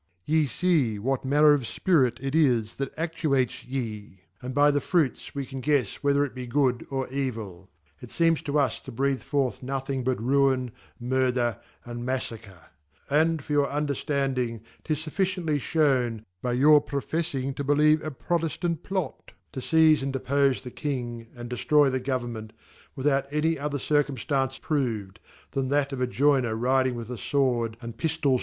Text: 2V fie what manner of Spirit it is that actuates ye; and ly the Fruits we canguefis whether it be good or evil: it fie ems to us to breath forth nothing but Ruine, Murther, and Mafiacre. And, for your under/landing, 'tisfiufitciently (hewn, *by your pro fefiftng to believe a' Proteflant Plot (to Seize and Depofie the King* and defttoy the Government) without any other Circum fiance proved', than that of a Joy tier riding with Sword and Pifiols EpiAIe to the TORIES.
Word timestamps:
2V 0.27 0.47
fie 0.49 0.97
what 0.97 1.23
manner 1.23 1.53
of 1.53 1.67
Spirit 1.67 2.17
it 2.23 2.33
is 2.33 2.73
that 2.77 2.91
actuates 2.97 3.63
ye; 3.65 4.21
and 4.41 4.55
ly 4.57 4.71
the 4.71 4.81
Fruits 4.81 5.35
we 5.35 5.45
canguefis 5.45 5.97
whether 5.97 6.25
it 6.25 6.33
be 6.33 6.47
good 6.47 6.87
or 6.89 7.07
evil: 7.09 7.69
it 8.01 8.09
fie 8.09 8.25
ems 8.25 8.41
to 8.41 8.57
us 8.57 8.79
to 8.79 8.91
breath 8.91 9.21
forth 9.21 9.61
nothing 9.61 10.03
but 10.03 10.19
Ruine, 10.19 10.71
Murther, 10.99 11.59
and 11.85 12.03
Mafiacre. 12.03 12.71
And, 13.11 13.43
for 13.43 13.53
your 13.53 13.71
under/landing, 13.71 14.63
'tisfiufitciently 14.83 15.59
(hewn, 15.59 16.25
*by 16.41 16.53
your 16.53 16.81
pro 16.81 16.99
fefiftng 17.01 17.55
to 17.55 17.63
believe 17.63 18.01
a' 18.03 18.09
Proteflant 18.09 18.81
Plot 18.81 19.33
(to 19.53 19.61
Seize 19.61 20.01
and 20.01 20.11
Depofie 20.15 20.63
the 20.63 20.71
King* 20.71 21.27
and 21.35 21.47
defttoy 21.47 21.91
the 21.91 21.99
Government) 21.99 22.53
without 22.95 23.27
any 23.29 23.59
other 23.59 23.77
Circum 23.77 24.15
fiance 24.15 24.59
proved', 24.61 25.19
than 25.51 25.69
that 25.69 25.93
of 25.93 26.01
a 26.01 26.07
Joy 26.07 26.41
tier 26.41 26.55
riding 26.55 26.95
with 26.95 27.05
Sword 27.19 27.77
and 27.81 27.95
Pifiols 27.95 27.97
EpiAIe 28.07 28.11
to 28.13 28.17
the 28.17 28.29
TORIES. 28.29 28.39